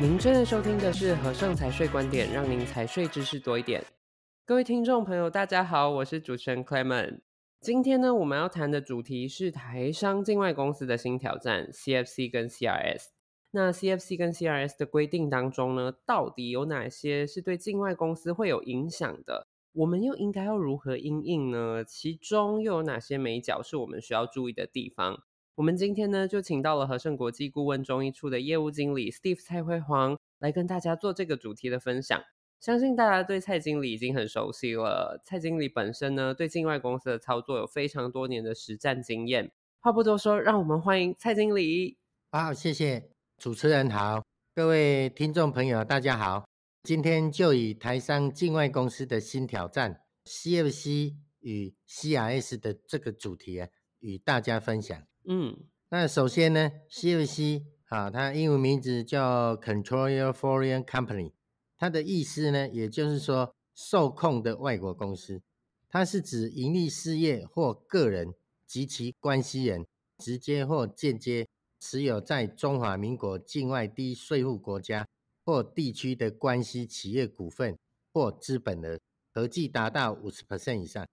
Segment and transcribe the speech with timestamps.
[0.00, 3.80] 您正在收听的是和盛财税观点，让您财税知识多一点。
[4.44, 7.20] 各位听众朋友，大家好，我是主持人 Clement。
[7.60, 13.04] 今天呢，我们要谈的主题是台商境外公司的新挑战 ——CFC 跟 CRS。
[13.52, 19.46] 那 CFC 跟 CRS 的规定当中呢，到底有哪些是对境外公司会有影响的？
[19.74, 21.84] 我们又应该要如何应应呢？
[21.84, 25.22] 其中又有哪些眉角是我们需要注意的地方？
[25.56, 32.20] 我们今天呢，就请到了和盛国际顾问中一处的业务经理 Steve 蔡辉煌来跟大家做这个主题的分享。
[32.58, 35.20] 相信大家对蔡经理已经很熟悉了。
[35.24, 39.52] 蔡经理本身呢，对境外公司的操作有非常多年的实战经验。
[39.78, 41.98] 话不多说，让我们欢迎蔡经理。
[42.32, 44.24] 好，谢谢主持人好，
[44.56, 46.44] 各位听众朋友大家好。
[46.82, 53.62] 今天就以台商境外公司的新挑战 CFC 与 CRS 的这个主题，
[54.04, 55.02] 与大家分享。
[55.24, 55.56] 嗯，
[55.88, 61.32] 那首先呢，CFC 啊，它英文名字叫 Control Your Foreign Company，
[61.78, 65.40] 它的意思呢，也就是说受控的外国公司，
[65.88, 68.34] 它是指盈利事业或个人
[68.66, 69.86] 及其关系人
[70.18, 71.48] 直接或间接
[71.80, 75.06] 持有在中华民国境外低税负国家。
[75.46, 77.76] 或地区的关系企业股份
[78.14, 78.98] 或资本额
[79.30, 81.06] 合计达到五十 percent 以上，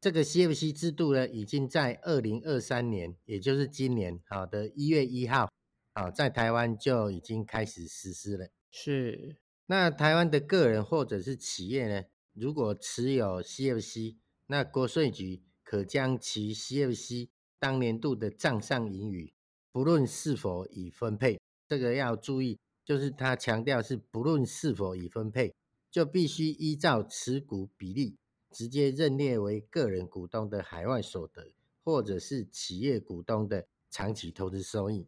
[0.00, 5.52] 这个 CFC 制度呢，已经在二零二三年，也就是今年好的一月一号，
[5.94, 8.48] 好在台湾就已经开始实施了。
[8.70, 17.28] 是，那台湾的个人或者是企业呢，如果持有 CFC，那国税局可将其 CFC
[17.58, 19.34] 当年度的账上盈余，
[19.70, 22.58] 不论是否已分配，这个要注意。
[22.82, 25.54] 就是他强调是不论是否已分配，
[25.90, 28.16] 就必须依照持股比例
[28.50, 31.52] 直接认列为个人股东的海外所得，
[31.84, 35.06] 或者是企业股东的长期投资收益。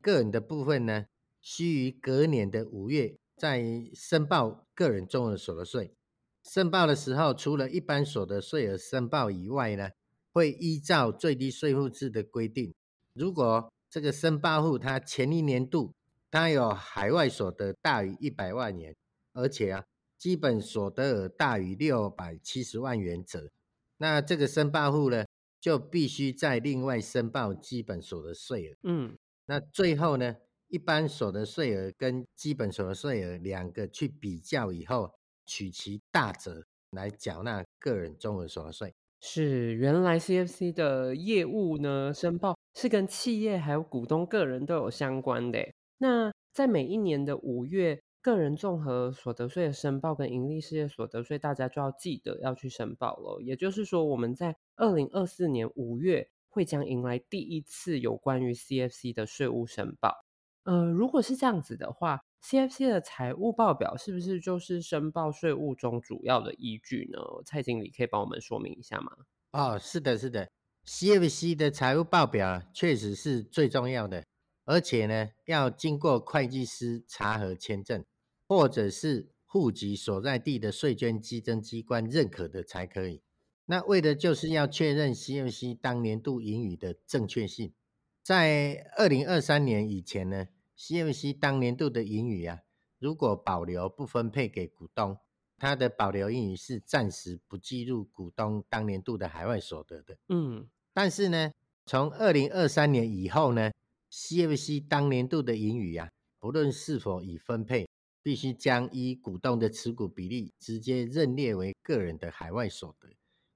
[0.00, 1.06] 个人的部分呢，
[1.40, 3.62] 须于隔年的五月再
[3.94, 5.94] 申报个人综合所得税。
[6.42, 9.90] 申报的时候，除了一般所得税额申报以外呢，
[10.32, 12.74] 会依照最低税负制的规定，
[13.12, 15.94] 如果这个申报户他前一年度
[16.30, 18.96] 他有海外所得大于一百万元，
[19.32, 19.84] 而且啊，
[20.18, 23.50] 基本所得额大于六百七十万元者，
[23.98, 25.24] 那这个申报户呢，
[25.60, 28.76] 就必须再另外申报基本所得税额。
[28.82, 30.34] 嗯，那最后呢，
[30.66, 35.12] 一般所得税额跟基本所得税额两个去比较以后，
[35.46, 38.92] 取其大者来缴纳个人综合所得税。
[39.20, 45.58] 是，原来 CFC 的业务呢，申报是跟企业还有股东个人都有相关的。
[45.98, 53.40] 那在每一年的五月，个人综合所得税的申报跟营利事业所得税，大家就要记得要去申报了。
[53.42, 60.24] 也就是说，我们在二零二四年五月会将迎来第一次有关于 CFC 的税务申报。
[60.64, 67.18] 呃，如果是这样子的话，CFC 的财务报表是不是就是申报税务中主要的依据呢？
[67.46, 69.12] 蔡经理可以帮我们说明一下吗？
[69.52, 70.50] 哦，是的，是的
[70.84, 74.24] ，CFC 的财务报表确实是最重要的。
[74.66, 78.04] 而且呢，要经过会计师查核签证，
[78.48, 83.22] 或者是户籍所在地的税捐稽征机关认可的才可以。
[83.66, 87.74] 那为的就是要确认 C M C 当年度盈余的正确性。
[88.22, 92.60] 在二零二三年以前呢，C M C 当年度的盈余啊，
[92.98, 95.18] 如果保留不分配给股东，
[95.58, 100.16] 它的保留盈余是暂时不计入股东当年度的海外所得的。
[100.28, 101.52] 嗯，但是呢，
[101.84, 103.70] 从二零二三年以后呢
[104.10, 107.86] ，CFC 当年度的盈余啊，不论是否已分配，
[108.28, 113.08] 必须将依股东的持股比例直接认列为个人的海外所得，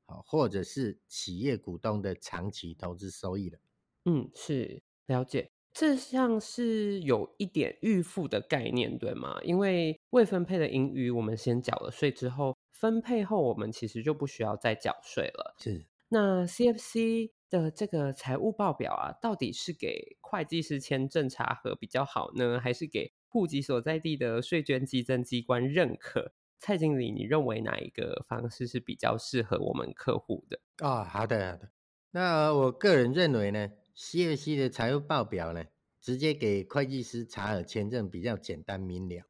[0.06, 3.58] 好，或者是企业股东的长期投资收益了。
[4.06, 9.38] 嗯，是了解，这像是有一点预付的概念，对吗？
[9.42, 15.54] 因为未分配的盈余，我们先缴了税之后，分配后我们其实就不需要再缴税了。
[15.58, 17.32] 是，那 CFC。
[17.52, 26.32] 的这个财务报表啊，到底是给会计师签证查核比较好呢，还是给户籍所在地的税捐稽征机关认可？
[26.58, 30.60] 蔡经理，你认为哪一个方式是比较适合我们客户的？
[30.80, 31.70] 哦，好的，好的。
[32.10, 35.64] 那我个人认为呢，CFC 的财务报表呢，
[35.98, 39.24] 直接给会计师查核签证比较简单明了。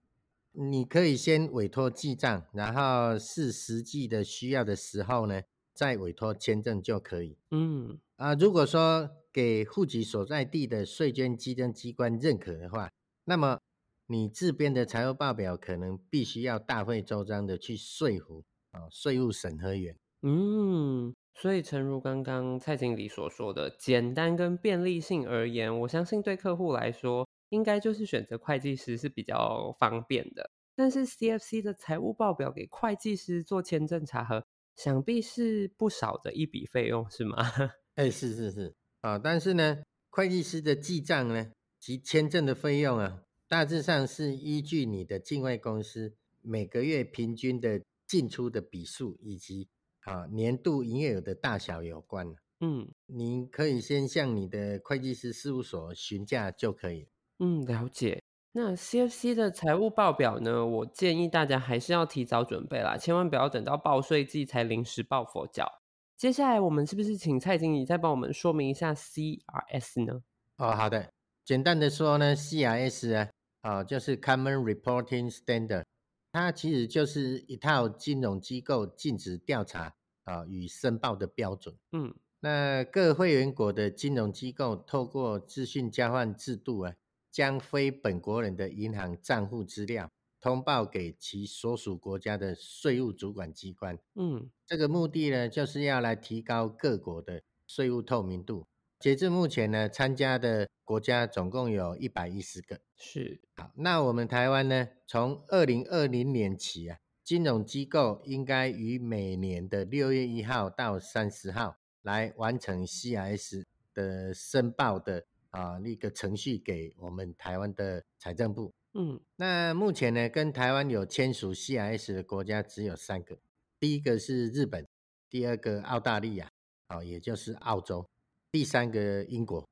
[0.50, 7.38] 你可以先委托记账，然后是实际的需要的时候呢，再委托签证就可以。
[7.52, 8.00] 嗯。
[8.16, 12.90] 啊，如果说给户籍所在地的税捐稽征机关认可的话，
[13.24, 13.60] 那么
[14.06, 19.96] 你自编的财务报表可能必须要大费周章的去说服啊税务审核员。
[20.22, 30.50] 嗯，所以诚如刚刚蔡经理所说的，简单跟便利性而言，我相信对客户来说，应该就是选择会计师是比较方便的。
[30.74, 34.44] 但是 CFC 的财务报表给会计师做签证查核，
[34.76, 37.36] 想必是不少的一笔费用，是吗？
[37.96, 41.50] 哎，是是是啊，但是呢，会计师的记账呢
[41.80, 43.22] 及签证的费用啊，
[43.52, 49.68] 大致上是依据你的境外公司每个月平均的进出的笔数以及
[50.04, 52.34] 啊年度营业额的大小有关。
[52.60, 57.06] 嗯，您可以先向你的会计师事务所询价就可以。
[57.40, 58.22] 嗯，了解。
[58.52, 60.64] 那 CFC 的财务报表呢？
[60.64, 65.70] 我建议大家还是要提早准备啦，千万不要等到报税季才临时抱佛脚。
[66.16, 70.22] 接下来，我们是不是请蔡经理再帮我们说明一下 CRS 呢？
[70.56, 71.12] 哦，好的。
[71.44, 73.28] 简单的说呢，CRS 啊，
[73.62, 75.84] 哦，就是 Common Reporting Standard，
[76.32, 79.94] 它其实就是一套金融机构尽职调查
[80.24, 81.74] 啊与申报的标准。
[81.92, 86.94] 嗯，那各会员国的金融机构透过资讯交换制度啊。
[87.32, 93.98] 将非本国人的银行账户资料通报给其所属国家的税务主管机关。
[94.16, 98.66] 嗯，这个目的呢，就是要来提高各国的税务透明度。
[99.02, 102.80] 截至目前呢，参加的国家总共有一百一十个。
[102.94, 103.40] 是。
[103.56, 115.24] 好，那我们台湾呢，从二零二零年起啊，金融机构应该于每年的六月一号到三十号来完成 CIS 的申报的。
[115.50, 118.72] 啊，那个程序给我们台湾的财政部。
[118.94, 123.36] 嗯，那目前呢，跟台湾有签署 CIS 的国家只有三个，
[123.78, 124.86] 第一个是日本，
[125.28, 126.50] 第二个澳大利亚，
[126.88, 128.08] 哦，也就是澳洲，
[128.52, 129.66] 第三个英国。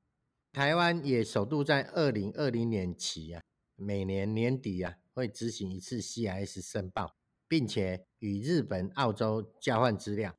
[0.52, 3.42] 台湾也首度在二零二零年起啊，
[3.76, 7.14] 每年年底啊，会执行一次 CRS 申报，
[7.46, 10.34] 并且与日本、澳洲交换资料。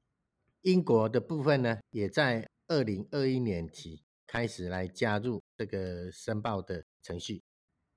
[0.64, 4.02] 英国的部分呢，也在二零二一年起。
[4.28, 7.44] 开始来加入这个申报的程序，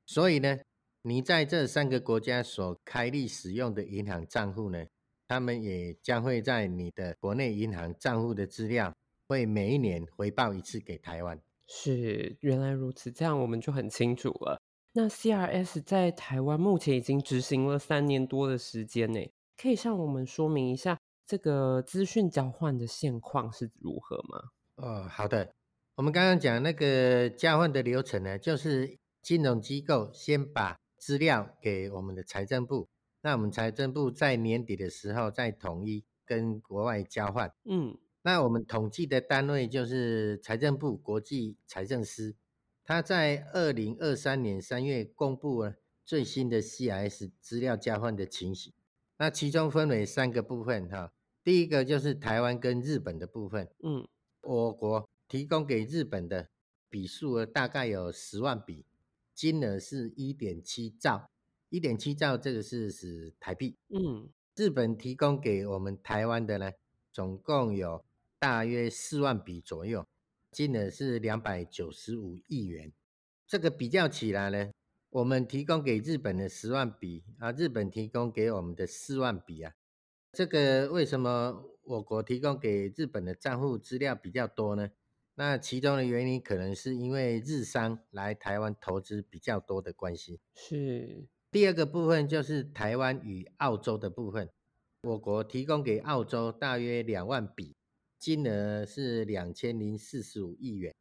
[0.04, 0.58] 所以呢，
[1.02, 4.84] 你在这三个国家所开立使用的银行账户呢，
[5.28, 8.92] 他们也将会在你的国内银行账户的资料，
[9.26, 11.40] 会每一年回报一次给台湾。
[11.66, 14.60] 是，原来如此，这样我们就很清楚了。
[14.92, 19.20] 那 CRS 在台湾目前已经执行了三年多的时间呢，
[19.56, 24.50] 可以向我们说明一下这个资讯交换的现况是如何吗？
[24.76, 25.52] 哦，好的。
[25.96, 32.88] 我们刚刚讲那个交换的流程呢，就是金融机构先把资料给我们的财政部，
[33.22, 37.52] 那我们财政部在年底的时候再统一跟国外交换。
[37.64, 42.34] 嗯，那我们统计的单位就是财政部国际财政司，
[42.82, 45.74] 他在二零二三年三月公布了
[46.06, 48.72] 最新的 CIS 资料交换的情形。
[49.18, 51.12] 那其中分为三个部分哈，
[51.42, 53.68] 第一个就是台湾跟日本的部分。
[53.82, 54.08] 嗯，
[54.40, 55.08] 我国。
[55.26, 56.50] 提供给日本的
[56.90, 58.84] 笔数额大概有十万笔，
[59.34, 61.30] 金额是一点七兆，
[61.70, 63.76] 一点七兆这个是指台币。
[63.88, 66.70] 嗯，日本提供给我们台湾的呢，
[67.10, 68.04] 总共有
[68.44, 70.06] 大约四万笔左右，
[70.50, 72.92] 金额是两百九十五亿元。
[73.46, 74.70] 这个比较起来呢，
[75.08, 79.72] 我们提供给日本的十万笔啊，日本提供给我们的四万笔啊，
[80.30, 84.90] 这个为什么我国提供给日本的账户资料比较多呢？
[85.36, 90.38] 那其中的原因可能是因为日商来台湾投资比较多的关系。
[90.54, 91.24] 是。
[91.50, 94.50] 第二个部分就是台湾与澳洲的部分，
[95.00, 97.74] 我国提供给澳洲大约两万笔，
[98.24, 100.94] 金额是两千零四十五亿元。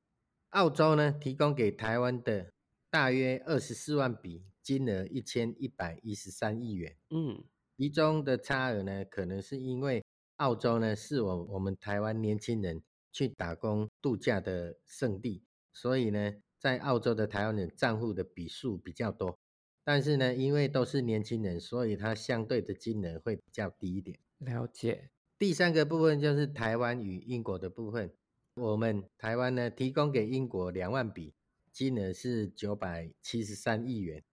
[0.49, 2.51] 澳洲呢，提供给台湾的
[2.89, 6.97] 大约二十四万笔，金额一千一百一十三亿元。
[7.11, 7.41] 嗯，
[7.77, 10.03] 其中的差额呢，可能是因为
[10.35, 12.83] 澳洲呢是我我们台湾年轻人。
[13.15, 19.37] 去打工度假的圣地，所以呢，在澳洲的台湾人账户的笔数比较多，
[19.83, 24.17] 但是呢，因为都是年轻人，所以它相对的金额会比较低一点。
[24.39, 25.11] 了解。
[25.43, 28.09] 第三个部分就是台湾与英国的部分，
[28.55, 31.33] 我们台湾呢提供给英国两万笔，
[31.69, 34.23] 金额是九百七十三亿元。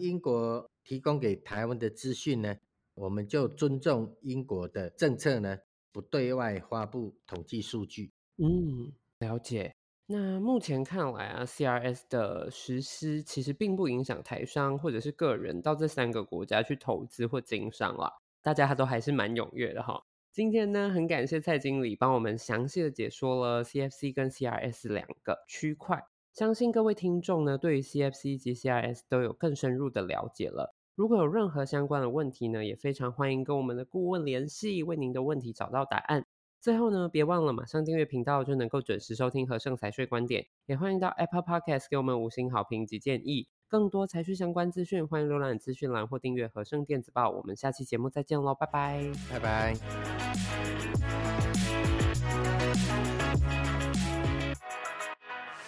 [0.00, 2.56] 英国提供给台湾的资讯呢，
[2.94, 5.56] 我们就尊重英国的政策呢，
[5.92, 8.10] 不对外发布统计数据。
[8.38, 9.72] 嗯，了解。
[10.06, 20.04] 那目前看来啊，CRS 的实施其实并不影响台商或者是个人到这三个国家去投资或经商啦，大家都还是蛮踊跃的哈。
[20.36, 30.74] 今天呢，很感谢蔡经理帮我们详细的解说了 CFC 跟 CRS 两个区块，相信各位听众呢，对于 CFC 及 CRS 都有更深入的了解了。
[30.94, 36.26] 如果有任何相关的问题呢，也非常欢迎跟我们的顾问联系，为您的问题找到答案。
[36.60, 40.46] 最后呢，别忘了马上订阅频道，就能够准时收听和盛财税观点。
[40.66, 43.48] 也欢迎到 Apple Podcast 给我们五星好评及建议。
[43.78, 47.28] 更多财税相关资讯，欢迎浏览资讯栏或订阅和盛电子报。
[47.28, 49.76] 我们下期节目再见喽，拜拜拜拜。